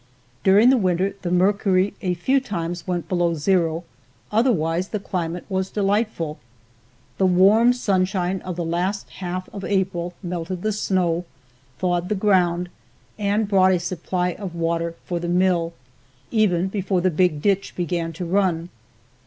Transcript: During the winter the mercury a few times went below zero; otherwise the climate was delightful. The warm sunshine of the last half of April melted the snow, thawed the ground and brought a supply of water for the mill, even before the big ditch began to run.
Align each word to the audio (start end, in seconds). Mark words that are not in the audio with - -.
During 0.43 0.71
the 0.71 0.77
winter 0.77 1.15
the 1.21 1.29
mercury 1.29 1.93
a 2.01 2.15
few 2.15 2.39
times 2.39 2.87
went 2.87 3.07
below 3.07 3.35
zero; 3.35 3.83
otherwise 4.31 4.87
the 4.87 4.99
climate 4.99 5.45
was 5.47 5.69
delightful. 5.69 6.39
The 7.19 7.27
warm 7.27 7.71
sunshine 7.71 8.41
of 8.41 8.55
the 8.55 8.65
last 8.65 9.11
half 9.21 9.47
of 9.53 9.63
April 9.63 10.15
melted 10.23 10.63
the 10.63 10.71
snow, 10.71 11.25
thawed 11.77 12.09
the 12.09 12.15
ground 12.15 12.69
and 13.19 13.47
brought 13.47 13.73
a 13.73 13.79
supply 13.79 14.29
of 14.31 14.55
water 14.55 14.95
for 15.05 15.19
the 15.19 15.29
mill, 15.29 15.71
even 16.31 16.67
before 16.67 17.01
the 17.01 17.11
big 17.11 17.39
ditch 17.39 17.75
began 17.75 18.11
to 18.13 18.25
run. 18.25 18.69